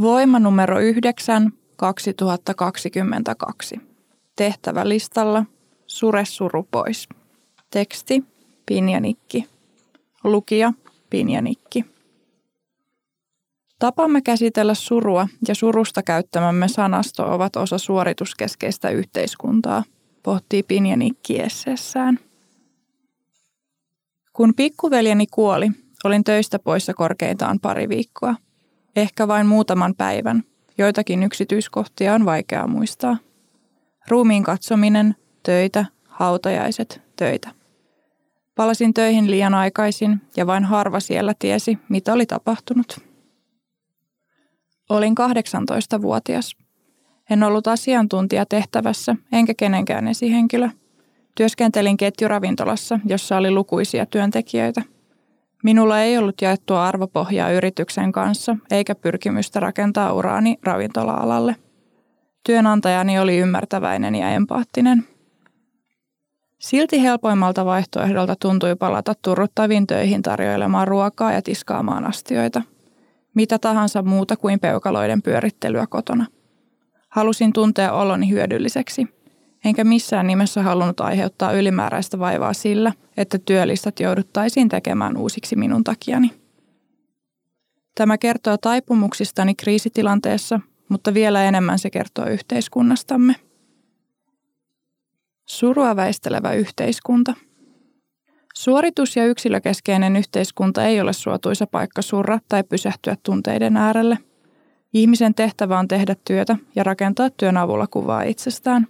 Voima 0.00 0.38
numero 0.38 0.80
9 0.80 1.52
2022. 1.76 3.80
Tehtävälistalla 4.36 5.44
Sure 5.86 6.24
suru 6.24 6.68
pois. 6.70 7.08
Teksti 7.70 8.24
Pinjanikki. 8.66 9.48
Lukija 10.24 10.72
Pinjanikki. 11.10 11.84
Tapamme 13.78 14.22
käsitellä 14.22 14.74
surua 14.74 15.28
ja 15.48 15.54
surusta 15.54 16.02
käyttämämme 16.02 16.68
sanasto 16.68 17.34
ovat 17.34 17.56
osa 17.56 17.78
suorituskeskeistä 17.78 18.90
yhteiskuntaa, 18.90 19.84
pohtii 20.22 20.62
Pinjanikki 20.62 21.40
esseessään. 21.40 22.18
Kun 24.32 24.54
pikkuveljeni 24.54 25.26
kuoli, 25.26 25.70
olin 26.04 26.24
töistä 26.24 26.58
poissa 26.58 26.94
korkeintaan 26.94 27.60
pari 27.60 27.88
viikkoa. 27.88 28.34
Ehkä 28.96 29.28
vain 29.28 29.46
muutaman 29.46 29.94
päivän. 29.94 30.42
Joitakin 30.78 31.22
yksityiskohtia 31.22 32.14
on 32.14 32.24
vaikea 32.24 32.66
muistaa. 32.66 33.16
Ruumiin 34.08 34.42
katsominen, 34.42 35.16
töitä, 35.42 35.84
hautajaiset, 36.08 37.02
töitä. 37.16 37.50
Palasin 38.54 38.94
töihin 38.94 39.30
liian 39.30 39.54
aikaisin 39.54 40.20
ja 40.36 40.46
vain 40.46 40.64
harva 40.64 41.00
siellä 41.00 41.34
tiesi, 41.38 41.78
mitä 41.88 42.12
oli 42.12 42.26
tapahtunut. 42.26 42.98
Olin 44.88 45.14
18-vuotias. 45.20 46.56
En 47.30 47.42
ollut 47.42 47.66
asiantuntija 47.66 48.46
tehtävässä, 48.46 49.16
enkä 49.32 49.54
kenenkään 49.54 50.08
esihenkilö. 50.08 50.68
Työskentelin 51.34 51.96
ketjuravintolassa, 51.96 53.00
jossa 53.04 53.36
oli 53.36 53.50
lukuisia 53.50 54.06
työntekijöitä. 54.06 54.82
Minulla 55.66 56.00
ei 56.00 56.18
ollut 56.18 56.42
jaettua 56.42 56.86
arvopohjaa 56.86 57.50
yrityksen 57.50 58.12
kanssa, 58.12 58.56
eikä 58.70 58.94
pyrkimystä 58.94 59.60
rakentaa 59.60 60.12
uraani 60.12 60.56
ravintola-alalle. 60.62 61.56
Työnantajani 62.46 63.18
oli 63.18 63.38
ymmärtäväinen 63.38 64.14
ja 64.14 64.30
empaattinen– 64.30 65.04
Silti 66.58 67.02
helpoimmalta 67.02 67.64
vaihtoehdolta 67.64 68.36
tuntui 68.40 68.76
palata 68.76 69.14
turruttaviin 69.22 69.86
töihin 69.86 70.22
tarjoilemaan 70.22 70.88
ruokaa 70.88 71.32
ja 71.32 71.42
tiskaamaan 71.42 72.04
astioita. 72.04 72.62
Mitä 73.34 73.58
tahansa 73.58 74.02
muuta 74.02 74.36
kuin 74.36 74.60
peukaloiden 74.60 75.22
pyörittelyä 75.22 75.86
kotona. 75.86 76.26
Halusin 77.08 77.52
tuntea 77.52 77.92
oloni 77.92 78.30
hyödylliseksi, 78.30 79.15
enkä 79.66 79.84
missään 79.84 80.26
nimessä 80.26 80.62
halunnut 80.62 81.00
aiheuttaa 81.00 81.52
ylimääräistä 81.52 82.18
vaivaa 82.18 82.52
sillä, 82.52 82.92
että 83.16 83.38
työlistat 83.38 84.00
jouduttaisiin 84.00 84.68
tekemään 84.68 85.16
uusiksi 85.16 85.56
minun 85.56 85.84
takiani. 85.84 86.30
Tämä 87.94 88.18
kertoo 88.18 88.56
taipumuksistani 88.56 89.54
kriisitilanteessa, 89.54 90.60
mutta 90.88 91.14
vielä 91.14 91.44
enemmän 91.44 91.78
se 91.78 91.90
kertoo 91.90 92.26
yhteiskunnastamme– 92.26 93.34
Surua 95.46 95.96
väistelevä 95.96 96.52
yhteiskunta. 96.52 97.34
Suoritus- 98.54 99.16
ja 99.16 99.26
yksilökeskeinen 99.26 100.16
yhteiskunta 100.16 100.84
ei 100.84 101.00
ole 101.00 101.12
suotuisa 101.12 101.66
paikka 101.66 102.02
surra 102.02 102.38
tai 102.48 102.64
pysähtyä 102.64 103.16
tunteiden 103.22 103.76
äärelle. 103.76 104.18
Ihmisen 104.92 105.34
tehtävä 105.34 105.78
on 105.78 105.88
tehdä 105.88 106.16
työtä 106.24 106.56
ja 106.74 106.84
rakentaa 106.84 107.30
työn 107.30 107.56
avulla 107.56 107.86
kuvaa 107.86 108.22
itsestään. 108.22 108.86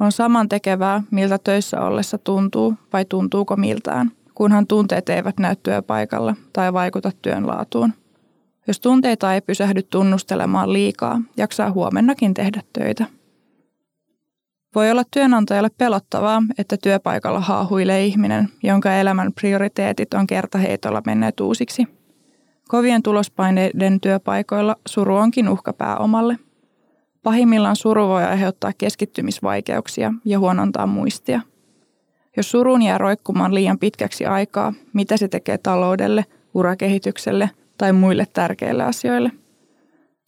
On 0.00 0.12
saman 0.12 0.48
tekevää, 0.48 1.02
miltä 1.10 1.38
töissä 1.38 1.80
ollessa 1.80 2.18
tuntuu 2.18 2.74
vai 2.92 3.04
tuntuuko 3.04 3.56
miltään, 3.56 4.10
kunhan 4.34 4.66
tunteet 4.66 5.08
eivät 5.08 5.38
näy 5.38 5.56
työpaikalla 5.62 6.36
tai 6.52 6.72
vaikuta 6.72 7.12
työn 7.22 7.46
laatuun. 7.46 7.92
Jos 8.66 8.80
tunteita 8.80 9.34
ei 9.34 9.40
pysähdy 9.40 9.82
tunnustelemaan 9.82 10.72
liikaa, 10.72 11.20
jaksaa 11.36 11.72
huomennakin 11.72 12.34
tehdä 12.34 12.62
töitä– 12.72 13.06
voi 14.74 14.90
olla 14.90 15.02
työnantajalle 15.10 15.70
pelottavaa, 15.78 16.42
että 16.58 16.76
työpaikalla 16.82 17.40
haahuilee 17.40 18.04
ihminen, 18.06 18.48
jonka 18.62 18.94
elämän 18.94 19.32
prioriteetit 19.32 20.14
on 20.14 20.26
kertaheitolla 20.26 21.02
menneet 21.06 21.40
uusiksi. 21.40 21.86
Kovien 22.68 23.02
tulospaineiden 23.02 24.00
työpaikoilla 24.00 24.76
suru 24.88 25.16
onkin 25.16 25.48
uhka 25.48 25.72
pääomalle. 25.72 26.38
Pahimmillaan 27.22 27.76
suru 27.76 28.08
voi 28.08 28.24
aiheuttaa 28.24 28.72
keskittymisvaikeuksia 28.78 30.14
ja 30.24 30.38
huonontaa 30.38 30.86
muistia. 30.86 31.40
Jos 32.36 32.50
surun 32.50 32.82
jää 32.82 32.98
roikkumaan 32.98 33.54
liian 33.54 33.78
pitkäksi 33.78 34.26
aikaa, 34.26 34.72
mitä 34.92 35.16
se 35.16 35.28
tekee 35.28 35.58
taloudelle, 35.58 36.24
urakehitykselle 36.54 37.50
tai 37.78 37.92
muille 37.92 38.26
tärkeille 38.32 38.84
asioille? 38.84 39.30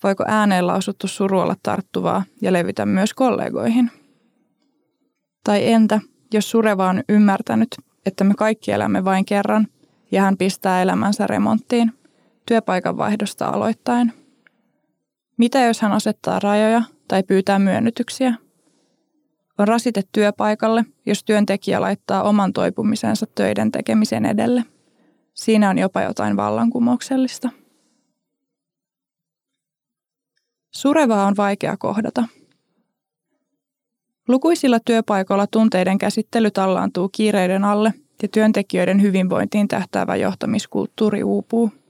Voiko 0.02 0.24
ääneen 0.28 0.66
lausuttu 0.66 1.08
suru 1.08 1.38
olla 1.40 1.56
tarttuvaa 1.62 2.22
ja 2.40 2.52
levitä 2.52 2.86
myös 2.86 3.14
kollegoihin? 3.14 3.90
Tai 5.44 5.72
entä, 5.72 6.00
jos 6.34 6.50
Sureva 6.50 6.88
on 6.88 7.02
ymmärtänyt, 7.08 7.68
että 8.06 8.24
me 8.24 8.34
kaikki 8.34 8.72
elämme 8.72 9.04
vain 9.04 9.24
kerran 9.24 9.66
ja 10.12 10.22
hän 10.22 10.36
pistää 10.36 10.82
elämänsä 10.82 11.26
remonttiin, 11.26 11.92
työpaikan 12.46 12.96
vaihdosta 12.96 13.46
aloittain? 13.46 14.21
Mitä 15.42 15.60
jos 15.60 15.80
hän 15.80 15.92
asettaa 15.92 16.38
rajoja 16.38 16.82
tai 17.08 17.22
pyytää 17.22 17.58
myönnytyksiä? 17.58 18.34
On 19.58 19.68
rasite 19.68 20.02
työpaikalle, 20.12 20.84
jos 21.06 21.24
työntekijä 21.24 21.80
laittaa 21.80 22.22
oman 22.22 22.52
toipumisensa 22.52 23.26
töiden 23.34 23.72
tekemisen 23.72 24.26
edelle. 24.26 24.64
Siinä 25.34 25.70
on 25.70 25.78
jopa 25.78 26.02
jotain 26.02 26.36
vallankumouksellista. 26.36 27.50
Surevaa 30.70 31.26
on 31.26 31.34
vaikea 31.36 31.76
kohdata– 31.76 32.24
Lukuisilla 34.28 34.80
työpaikoilla 34.80 35.46
tunteiden 35.46 35.98
käsittely 35.98 36.50
tallaantuu 36.50 37.08
kiireiden 37.08 37.64
alle 37.64 37.94
ja 38.22 38.28
työntekijöiden 38.28 39.02
hyvinvointiin 39.02 39.68
tähtäävä 39.68 40.16
johtamiskulttuuri 40.16 41.22
uupuu. 41.24 41.81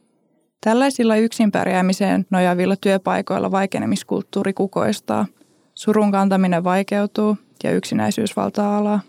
Tällaisilla 0.65 1.17
yksin 1.17 1.53
pärjäämiseen 1.53 2.27
nojaavilla 2.31 2.77
työpaikoilla 2.77 3.51
vaikenemiskulttuuri 3.51 4.53
kukoistaa, 4.53 5.27
surun 5.75 6.13
kantaminen 6.13 6.65
vaikeutuu 6.65 7.37
ja 7.65 7.73
yksinäisyys 7.73 8.37
valtaa 8.37 8.79
alaa. 8.79 9.01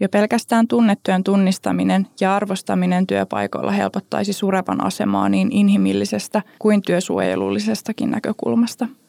Jo 0.00 0.08
pelkästään 0.08 0.68
tunnettyön 0.68 1.24
tunnistaminen 1.24 2.06
ja 2.20 2.36
arvostaminen 2.36 3.06
työpaikoilla 3.06 3.70
helpottaisi 3.70 4.32
surevan 4.32 4.84
asemaa 4.84 5.28
niin 5.28 5.52
inhimillisestä 5.52 6.42
kuin 6.58 6.82
työsuojelullisestakin 6.82 8.10
näkökulmasta– 8.10 8.88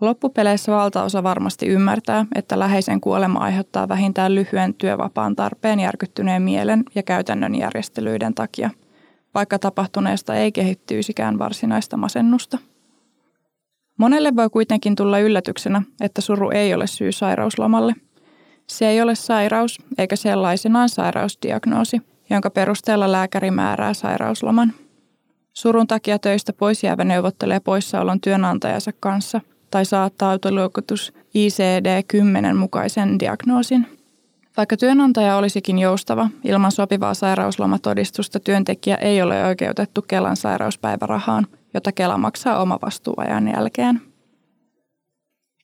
Loppupeleissä 0.00 0.72
valtaosa 0.72 1.22
varmasti 1.22 1.66
ymmärtää, 1.66 2.26
että 2.34 2.58
läheisen 2.58 3.00
kuolema 3.00 3.38
aiheuttaa 3.38 3.88
vähintään 3.88 4.34
lyhyen 4.34 4.74
työvapaan 4.74 5.36
tarpeen 5.36 5.80
järkyttyneen 5.80 6.42
mielen 6.42 6.84
ja 6.94 7.02
käytännön 7.02 7.54
järjestelyiden 7.54 8.34
takia, 8.34 8.70
vaikka 9.34 9.58
tapahtuneesta 9.58 10.34
ei 10.34 10.52
kehittyisikään 10.52 11.38
varsinaista 11.38 11.96
masennusta. 11.96 12.58
Monelle 13.98 14.36
voi 14.36 14.50
kuitenkin 14.50 14.96
tulla 14.96 15.18
yllätyksenä, 15.18 15.82
että 16.00 16.20
suru 16.20 16.50
ei 16.50 16.74
ole 16.74 16.86
syy 16.86 17.12
sairauslomalle. 17.12 17.94
Se 18.66 18.88
ei 18.88 19.02
ole 19.02 19.14
sairaus 19.14 19.78
eikä 19.98 20.16
sellaisenaan 20.16 20.88
sairausdiagnoosi, 20.88 22.02
jonka 22.30 22.50
perusteella 22.50 23.12
lääkäri 23.12 23.50
määrää 23.50 23.94
sairausloman. 23.94 24.72
Surun 25.52 25.86
takia 25.86 26.18
töistä 26.18 26.52
pois 26.52 26.84
jäävä 26.84 27.04
neuvottelee 27.04 27.60
poissaolon 27.60 28.20
työnantajansa 28.20 28.92
kanssa– 29.00 29.40
tai 29.74 29.84
saa 29.84 30.10
tautiluokitus 30.10 31.12
ICD-10 31.34 32.54
mukaisen 32.54 33.18
diagnoosin. 33.18 33.86
Vaikka 34.56 34.76
työnantaja 34.76 35.36
olisikin 35.36 35.78
joustava, 35.78 36.28
ilman 36.44 36.72
sopivaa 36.72 37.14
sairauslomatodistusta 37.14 38.40
työntekijä 38.40 38.96
ei 38.96 39.22
ole 39.22 39.46
oikeutettu 39.46 40.02
Kelan 40.02 40.36
sairauspäivärahaan, 40.36 41.46
jota 41.74 41.92
Kela 41.92 42.18
maksaa 42.18 42.58
omavastuuajan 42.62 43.48
jälkeen. 43.48 44.00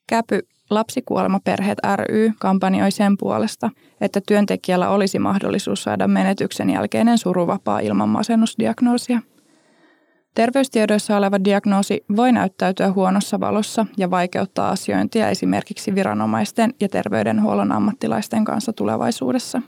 Käpy 0.07 0.41
Lapsikuolemaperheet 0.71 1.79
ry 1.97 2.33
kampanjoi 2.39 2.91
sen 2.91 3.17
puolesta, 3.17 3.71
että 4.01 4.21
työntekijällä 4.27 4.89
olisi 4.89 5.19
mahdollisuus 5.19 5.83
saada 5.83 6.09
menetyksen 6.09 6.71
jälkeinen 6.71 7.19
suruvapaa 7.19 7.81
ilman 7.81 8.09
masennusdiagnoosia. 8.09 9.21
Terveystiedoissa 10.35 11.17
oleva 11.17 11.45
diagnoosi 11.45 12.05
voi 12.17 12.33
näyttäytyä 12.33 12.93
huonossa 12.93 13.41
valossa 13.41 13.87
ja 13.97 14.11
vaikeuttaa 14.11 14.71
asiointia 14.71 15.29
esimerkiksi 15.29 15.95
viranomaisten 15.95 16.75
ja 16.81 16.89
terveydenhuollon 16.89 17.73
ammattilaisten 17.73 18.45
kanssa 18.45 18.73
tulevaisuudessa. 18.73 19.63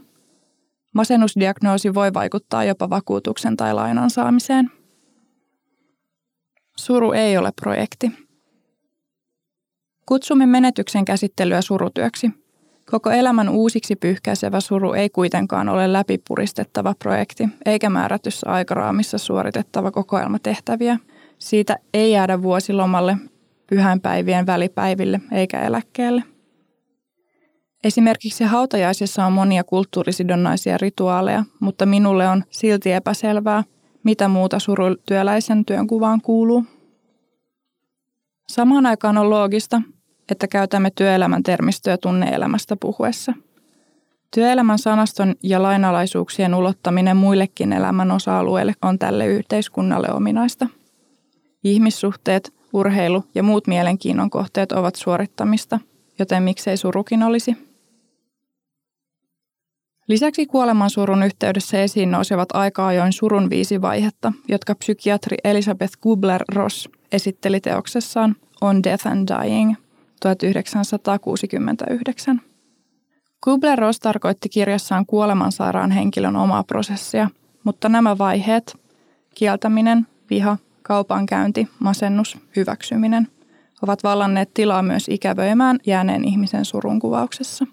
Masennusdiagnoosi 0.94 1.94
voi 1.94 2.14
vaikuttaa 2.14 2.64
jopa 2.64 2.91
vakuutuksen 2.91 3.56
tai 3.56 3.75
lainan 3.75 4.11
saamiseen. 4.11 4.70
Suru 6.76 7.12
ei 7.12 7.37
ole 7.37 7.53
projekti. 7.61 8.12
Kutsumme 10.06 10.47
menetyksen 10.47 11.05
käsittelyä 11.05 11.62
surutyöksi– 11.62 12.31
Koko 12.92 13.10
elämän 13.10 13.48
uusiksi 13.48 13.96
pyyhkäisevä 13.96 14.60
suru 14.60 14.92
ei 14.92 15.10
kuitenkaan 15.10 15.68
ole 15.68 15.92
läpipuristettava 15.92 16.94
projekti, 16.98 17.48
eikä 17.66 17.90
määrätyssä 17.90 18.50
aikaraamissa 18.50 19.18
suoritettava 19.18 19.90
kokoelmatehtäviä. 19.90 20.98
Siitä 21.38 21.76
ei 21.94 22.12
jäädä 22.12 22.42
vuosilomalle, 22.42 23.16
pyhänpäivien 23.66 24.46
välipäiville 24.46 25.20
eikä 25.30 25.60
eläkkeelle. 25.60 26.22
Esimerkiksi 27.84 28.44
hautajaisissa 28.44 29.26
on 29.26 29.32
monia 29.32 29.64
kulttuurisidonnaisia 29.64 30.78
rituaaleja, 30.78 31.44
mutta 31.60 31.86
minulle 31.86 32.28
on 32.28 32.44
silti 32.50 32.92
epäselvää, 32.92 33.64
mitä 34.04 34.28
muuta 34.28 34.58
surutyöläisen 34.58 35.64
työnkuvaan 35.64 36.20
kuuluu. 36.20 36.64
Samaan 38.48 38.86
aikaan 38.86 39.18
on 39.18 39.30
loogista, 39.30 39.82
että 40.30 40.48
käytämme 40.48 40.90
työelämän 40.90 41.42
termistöä 41.42 41.96
tunneelämästä 41.96 42.76
puhuessa. 42.76 43.32
Työelämän 44.34 44.78
sanaston 44.78 45.34
ja 45.42 45.62
lainalaisuuksien 45.62 46.54
ulottaminen 46.54 47.16
muillekin 47.16 47.72
elämän 47.72 48.10
osa-alueille 48.10 48.74
on 48.82 48.98
tälle 48.98 49.26
yhteiskunnalle 49.26 50.08
ominaista. 50.12 50.66
Ihmissuhteet, 51.64 52.54
urheilu 52.72 53.24
ja 53.34 53.42
muut 53.42 53.66
mielenkiinnon 53.66 54.30
kohteet 54.30 54.72
ovat 54.72 54.94
suorittamista, 54.94 55.80
joten 56.19 56.42
miksei 56.42 56.76
surukin 56.76 57.22
olisi. 57.22 57.56
Lisäksi 60.08 60.46
kuolemansurun 60.46 61.22
yhteydessä 61.22 61.82
esiin 61.82 62.10
nousevat 62.10 62.48
aika 62.52 62.86
ajoin 62.86 63.12
surun 63.12 63.50
viisi 63.50 63.82
vaihetta, 63.82 64.32
jotka 64.48 64.75
psykiatri 64.75 65.36
Elisabeth 65.44 65.92
Kubler-Ross 66.00 66.88
esitteli 67.12 67.60
teoksessaan 67.60 68.36
On 68.60 68.82
Death 68.82 69.06
and 69.06 69.28
Dying– 69.28 69.75
1969. 70.22 72.40
Kubler-Ross 73.44 74.00
tarkoitti 74.00 74.48
kirjassaan 74.48 75.06
kuolemansairaan 75.06 75.90
henkilön 75.90 76.36
omaa 76.36 76.64
prosessia, 76.64 77.30
mutta 77.64 77.88
nämä 77.88 78.19
vaiheet, 78.19 78.76
kieltäminen, 79.34 80.06
viha, 80.30 80.56
kaupankäynti, 80.82 81.69
masennus, 81.78 82.38
hyväksyminen, 82.56 83.28
ovat 83.82 84.04
vallanneet 84.04 84.54
tilaa 84.54 84.82
myös 84.82 85.08
ikävöimään 85.08 85.78
jääneen 85.86 86.25
ihmisen 86.25 86.64
surun 86.64 87.00
kuvauksessa. 87.00 87.66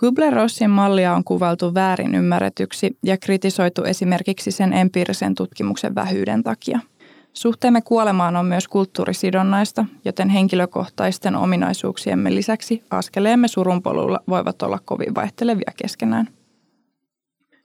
Kubler-Rossin 0.00 0.70
mallia 0.70 1.14
on 1.14 1.24
kuvailtu 1.24 1.74
väärin 1.74 2.14
ymmärretyksi 2.14 2.98
ja 3.02 3.18
kritisoitu 3.18 3.84
esimerkiksi 3.84 4.50
sen 4.50 4.72
empiirisen 4.72 5.34
tutkimuksen 5.34 5.94
vähyyden 5.94 6.42
takia– 6.42 6.80
Suhteemme 7.34 7.80
kuolemaan 7.82 8.36
on 8.36 8.46
myös 8.46 8.68
kulttuurisidonnaista, 8.68 9.84
joten 10.04 10.28
henkilökohtaisten 10.28 11.36
ominaisuuksiemme 11.36 12.34
lisäksi 12.34 12.82
askeleemme 12.90 13.48
surunpolulla 13.48 14.20
voivat 14.28 14.62
olla 14.62 14.78
kovin 14.84 15.14
vaihtelevia 15.14 15.72
keskenään. 15.76 16.28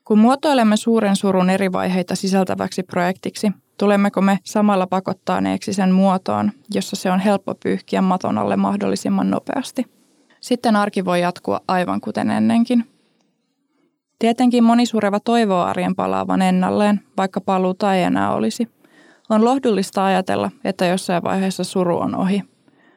Kun 0.04 0.18
muotoilemme 0.18 0.76
suuren 0.76 1.16
surun 1.16 1.50
eri 1.50 1.72
vaiheita 1.72 2.14
sisältäväksi 2.14 2.82
projektiksi, 2.82 3.52
tulemmeko 3.78 4.20
me 4.20 4.38
samalla 4.44 4.86
pakottaaneeksi 4.86 5.72
sen 5.72 5.92
muotoon, 5.92 6.52
jossa 6.74 6.96
se 6.96 7.10
on 7.10 7.20
helppo 7.20 7.54
pyyhkiä 7.54 8.02
maton 8.02 8.38
alle 8.38 8.56
mahdollisimman 8.56 9.30
nopeasti. 9.30 9.86
Sitten 10.40 10.76
arki 10.76 11.04
voi 11.04 11.20
jatkua 11.20 11.60
aivan 11.68 12.00
kuten 12.00 12.30
ennenkin. 12.30 12.84
Tietenkin 14.18 14.64
monisureva 14.64 15.20
toivoo 15.20 15.62
arjen 15.62 15.94
palaavan 15.94 16.42
ennalleen, 16.42 17.00
vaikka 17.16 17.40
paluuta 17.40 17.94
ei 17.94 18.02
enää 18.02 18.34
olisi– 18.34 18.68
on 19.30 19.44
lohdullista 19.44 20.04
ajatella, 20.06 20.50
että 20.64 20.86
jossain 20.86 21.22
vaiheessa 21.22 21.64
suru 21.64 21.98
on 21.98 22.14
ohi. 22.14 22.42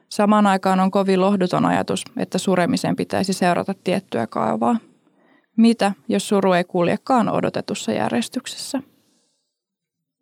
Samaan 0.10 0.48
aikaan 0.48 0.80
on 0.80 0.92
kovin 0.92 1.22
lohduton 1.22 1.66
ajatus, 1.66 2.04
että 2.18 2.38
suremisen 2.38 2.96
pitäisi 2.96 3.34
seurata 3.34 3.74
tiettyä 3.84 4.28
kaavaa. 4.28 4.78
Mitä, 5.58 5.92
jos 6.08 6.28
suru 6.28 6.54
ei 6.54 6.64
kuljekaan 6.64 7.30
odotetussa 7.30 7.92
järjestyksessä? 7.92 8.82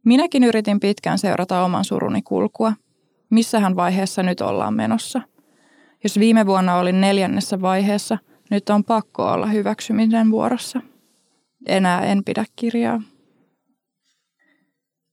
Minäkin 0.05 0.43
yritin 0.43 0.79
pitkään 0.79 1.19
seurata 1.19 1.63
oman 1.63 1.85
suruni 1.85 2.21
kulkua. 2.21 2.73
Missähän 3.29 3.75
vaiheessa 3.75 4.23
nyt 4.23 4.41
ollaan 4.41 4.73
menossa? 4.73 5.21
Jos 6.03 6.19
viime 6.19 6.45
vuonna 6.45 6.77
olin 6.77 7.01
neljännessä 7.01 7.61
vaiheessa, 7.61 8.17
nyt 8.51 8.69
on 8.69 8.83
pakko 8.83 9.31
olla 9.31 9.45
hyväksyminen 9.45 10.31
vuorossa. 10.31 10.81
Enää 11.65 12.01
en 12.01 12.23
pidä 12.23 12.45
kirjaa. 12.55 13.01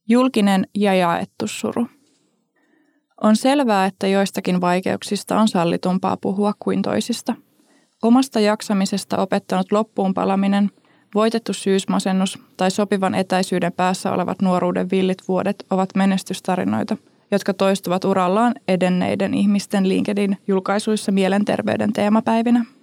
Julkinen 0.08 0.66
ja 0.74 0.94
jaettu 0.94 1.46
suru. 1.46 1.86
On 3.20 3.36
selvää, 3.36 3.86
että 3.86 4.06
joistakin 4.06 4.60
vaikeuksista 4.60 5.40
on 5.40 5.48
sallitumpaa 5.48 6.16
puhua 6.16 6.52
kuin 6.58 6.82
toisista. 6.82 7.34
Omasta 8.02 8.40
jaksamisesta 8.40 9.16
opettanut 9.18 9.72
loppuun 9.72 10.14
palaminen, 10.14 10.70
voitettu 11.14 11.52
syysmasennus 11.52 12.38
tai 12.56 12.70
sopivan 12.70 13.14
etäisyyden 13.14 13.72
päässä 13.72 14.12
olevat 14.12 14.42
nuoruuden 14.42 14.90
villit 14.90 15.28
vuodet 15.28 15.66
ovat 15.70 15.90
menestystarinoita, 15.94 16.96
jotka 17.30 17.54
toistuvat 17.54 18.04
urallaan 18.04 18.54
edenneiden 18.68 19.34
ihmisten 19.34 19.88
LinkedIn-julkaisuissa 19.88 21.12
mielenterveyden 21.12 21.92
teemapäivinä– 21.92 22.64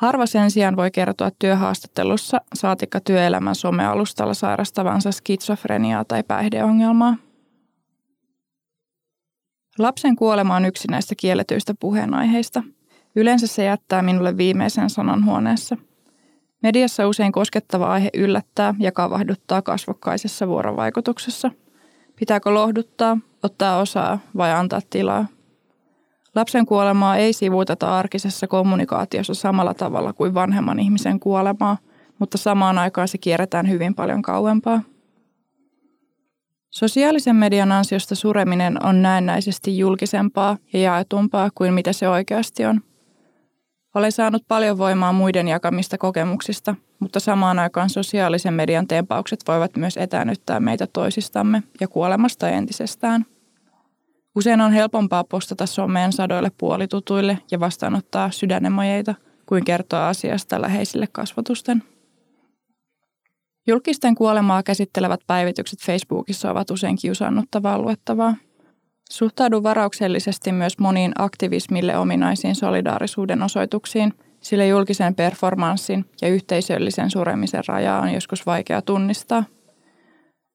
Harva 0.00 0.26
sen 0.26 0.50
sijaan 0.50 0.76
voi 0.76 0.90
kertoa 0.90 1.30
työhaastattelussa 1.38 2.40
saatikka 2.54 3.00
työelämän 3.00 3.54
somealustalla 3.54 4.34
sairastavansa 4.34 5.12
skitsofreniaa 5.12 6.04
tai 6.04 6.22
päihdeongelmaa. 6.22 7.16
Lapsen 9.78 10.16
kuolema 10.16 10.56
on 10.56 10.64
yksi 10.64 10.88
näistä 10.90 11.14
kielletyistä 11.14 11.74
puheenaiheista. 11.80 12.62
Yleensä 13.16 13.46
se 13.46 13.64
jättää 13.64 14.02
minulle 14.02 14.36
viimeisen 14.36 14.90
sanan 14.90 15.24
huoneessa. 15.24 15.76
Mediassa 16.62 17.08
usein 17.08 17.32
koskettava 17.32 17.92
aihe 17.92 18.10
yllättää 18.14 18.74
ja 18.78 18.92
kavahduttaa 18.92 19.62
kasvokkaisessa 19.62 20.48
vuorovaikutuksessa. 20.48 21.50
Pitääkö 22.16 22.54
lohduttaa, 22.54 23.18
ottaa 23.42 23.78
osaa 23.78 24.18
vai 24.36 24.52
antaa 24.52 24.80
tilaa– 24.90 25.26
Lapsen 26.34 26.66
kuolemaa 26.66 27.16
ei 27.16 27.32
sivuuteta 27.32 27.98
arkisessa 27.98 28.46
kommunikaatiossa 28.46 29.34
samalla 29.34 29.74
tavalla 29.74 30.12
kuin 30.12 30.34
vanhemman 30.34 30.80
ihmisen 30.80 31.20
kuolemaa, 31.20 31.76
mutta 32.18 32.38
samaan 32.38 32.78
aikaan 32.78 33.08
se 33.08 33.18
kierretään 33.18 33.68
hyvin 33.68 33.94
paljon 33.94 34.22
kauempaa. 34.22 34.82
Sosiaalisen 36.70 37.36
median 37.36 37.72
ansiosta 37.72 38.14
sureminen 38.14 38.84
on 38.84 39.02
näennäisesti 39.02 39.78
julkisempaa 39.78 40.56
ja 40.72 40.80
jaetumpaa 40.80 41.50
kuin 41.54 41.74
mitä 41.74 41.92
se 41.92 42.08
oikeasti 42.08 42.64
on. 42.64 42.80
Olen 43.94 44.12
saanut 44.12 44.42
paljon 44.48 44.78
voimaa 44.78 45.12
muiden 45.12 45.48
jakamista 45.48 45.98
kokemuksista, 45.98 46.74
mutta 47.00 47.20
samaan 47.20 47.58
aikaan 47.58 47.90
sosiaalisen 47.90 48.54
median 48.54 48.88
tempaukset 48.88 49.40
voivat 49.48 49.76
myös 49.76 49.96
etänyttää 49.96 50.60
meitä 50.60 50.86
toisistamme 50.92 51.62
ja 51.80 51.88
kuolemasta 51.88 52.48
entisestään– 52.48 53.26
Usein 54.36 54.60
on 54.60 54.72
helpompaa 54.72 55.24
postata 55.24 55.66
someen 55.66 56.12
sadoille 56.12 56.50
puolitutuille 56.58 57.38
ja 57.50 57.60
vastaanottaa 57.60 58.30
sydänemojeita 58.30 59.14
kuin 59.46 59.64
kertoa 59.64 60.08
asiasta 60.08 60.60
läheisille 60.60 61.06
kasvotusten. 61.12 61.82
Julkisten 63.66 64.14
kuolemaa 64.14 64.62
käsittelevät 64.62 65.20
päivitykset 65.26 65.78
Facebookissa 65.82 66.50
ovat 66.50 66.70
usein 66.70 66.96
kiusaannuttavaa 66.96 67.78
luettavaa. 67.78 68.34
Suhtaudun 69.10 69.62
varauksellisesti 69.62 70.52
myös 70.52 70.78
moniin 70.78 71.12
aktivismille 71.18 71.96
ominaisiin 71.96 72.54
solidaarisuuden 72.54 73.42
osoituksiin, 73.42 74.14
sillä 74.40 74.64
julkisen 74.64 75.14
performanssin 75.14 76.04
ja 76.22 76.28
yhteisöllisen 76.28 77.10
suremisen 77.10 77.62
rajaa 77.68 78.00
on 78.00 78.12
joskus 78.12 78.46
vaikea 78.46 78.82
tunnistaa. 78.82 79.44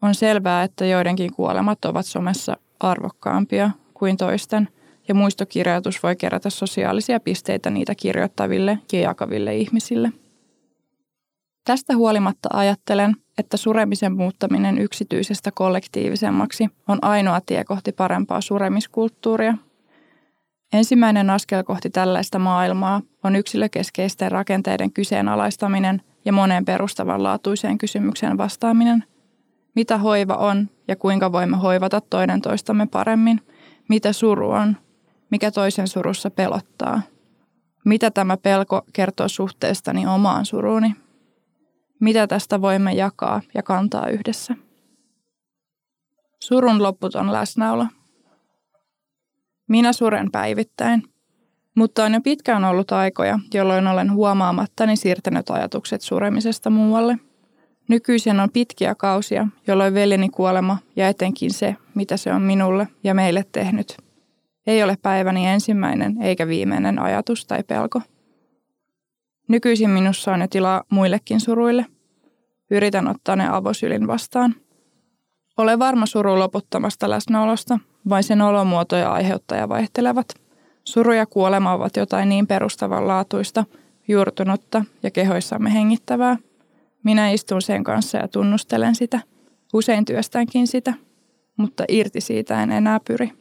On 0.02 0.16
selvää, 0.16 0.64
että 0.64 0.86
joidenkin 0.86 1.34
kuolemat 1.34 1.86
ovat 1.86 2.06
somessa 2.06 2.58
arvokkaampia 2.80 3.72
kuin 3.94 4.18
toisten, 4.18 4.68
ja 5.08 5.16
muistokirjoitus 5.16 6.04
voi 6.04 6.16
kerätä 6.16 6.50
sosiaalisia 6.50 7.20
pisteitä 7.20 7.70
niitä 7.70 7.96
kirjoittaville 7.96 8.80
ja 8.94 9.00
jakaville 9.00 9.56
ihmisille. 9.56 10.12
Tästä 11.66 11.96
huolimatta 11.96 12.50
ajattelen, 12.54 13.16
että 13.38 13.58
suremisen 13.58 14.14
muuttaminen 14.14 14.78
yksityisestä 14.78 15.52
kollektiivisemmaksi 15.52 16.68
on 16.88 17.00
ainoa 17.02 17.42
tie 17.46 17.64
kohti 17.64 17.92
parempaa 17.92 18.42
suremiskulttuuria. 18.42 19.58
Ensimmäinen 20.74 21.30
askel 21.30 21.64
kohti 21.64 21.90
tällaista 21.90 22.40
maailmaa 22.40 23.02
on 23.24 23.36
yksilökeskeisten 23.36 24.32
rakenteiden 24.32 24.92
kyseenalaistaminen 24.92 26.02
ja 26.26 26.34
moneen 26.34 26.66
perustavanlaatuiseen 26.66 27.78
kysymykseen 27.78 28.38
vastaaminen. 28.38 29.04
Mitä 29.76 29.98
hoiva 29.98 30.34
on 30.34 30.70
ja 30.88 30.96
kuinka 30.96 31.32
voimme 31.32 31.58
hoivata 31.58 32.02
toinen 32.02 32.42
toistamme 32.42 32.88
paremmin. 32.88 33.42
Mitä 33.90 34.14
suru 34.14 34.50
on, 34.50 34.78
mikä 35.32 35.52
toisen 35.52 35.88
surussa 35.88 36.30
pelottaa. 36.30 37.02
Mitä 37.86 38.12
tämä 38.12 38.38
pelko 38.38 38.82
kertoo 38.94 39.28
suhteestani 39.28 40.08
omaan 40.08 40.46
suruuni. 40.46 40.96
Mitä 42.00 42.28
tästä 42.28 42.62
voimme 42.62 42.94
jakaa 42.94 43.42
ja 43.54 43.64
kantaa 43.64 44.08
yhdessä. 44.08 44.56
Surun 46.40 46.84
lopputon 46.84 47.34
läsnäolo. 47.34 47.86
Minä 49.68 49.94
suren 49.94 50.32
päivittäin, 50.32 51.04
mutta 51.76 52.04
on 52.04 52.14
jo 52.14 52.22
pitkään 52.22 52.64
ollut 52.64 52.92
aikoja, 52.92 53.40
jolloin 53.54 53.88
olen 53.88 54.14
huomaamattani 54.14 54.96
siirtänyt 54.96 55.50
ajatukset 55.50 56.02
suremisesta 56.02 56.70
muualle. 56.70 57.20
Nykyisin 57.88 58.40
on 58.40 58.50
pitkiä 58.50 58.96
kausia, 58.96 59.48
jolloin 59.68 59.94
veljeni 59.94 60.30
kuolema 60.30 60.78
ja 60.96 61.10
etenkin 61.10 61.54
se, 61.54 61.76
mitä 61.96 62.18
se 62.18 62.34
on 62.34 62.42
minulle 62.42 62.88
ja 63.04 63.14
meille 63.14 63.46
tehnyt, 63.52 63.98
ei 64.68 64.84
ole 64.84 64.98
päiväni 65.02 65.48
ensimmäinen 65.48 66.22
eikä 66.22 66.48
viimeinen 66.48 67.00
ajatus 67.00 67.46
tai 67.46 67.64
pelko. 67.64 68.02
Nykyisin 69.48 69.90
minussa 69.90 70.34
on 70.34 70.42
jo 70.42 70.48
tilaa 70.48 70.84
muillekin 70.90 71.40
suruille. 71.40 71.86
Yritän 72.72 73.08
ottaa 73.08 73.36
ne 73.36 73.50
avosylin 73.50 74.08
vastaan– 74.08 74.56
ole 75.58 75.80
varma 75.80 76.06
suru 76.06 76.40
loputtamasta 76.40 77.10
läsnäolosta, 77.10 77.80
vai 78.10 78.24
sen 78.24 78.42
olomuoto 78.42 78.96
ja 78.96 79.12
aiheuttaja 79.12 79.70
vaihtelevat. 79.70 80.28
Suru 80.84 81.12
ja 81.12 81.26
kuolema 81.26 81.74
ovat 81.74 81.96
jotain 81.96 82.30
niin 82.30 82.48
perustavanlaatuista, 82.48 83.66
juurtunutta 84.08 84.86
ja 85.04 85.12
kehoissamme 85.12 85.74
hengittävää. 85.74 86.38
Minä 87.06 87.30
istun 87.30 87.62
sen 87.62 87.84
kanssa 87.84 88.18
ja 88.18 88.28
tunnustelen 88.28 88.96
sitä. 88.96 89.20
Usein 89.74 90.06
työstänkin 90.06 90.68
sitä, 90.68 90.94
mutta 91.58 91.84
irti 91.88 92.22
siitä 92.22 92.64
en 92.64 92.72
enää 92.72 93.00
pyri, 93.08 93.32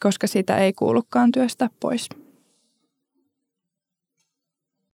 koska 0.00 0.26
sitä 0.26 0.58
ei 0.58 0.72
kuulukaan 0.72 1.32
työstä 1.32 1.70
pois. 1.80 2.08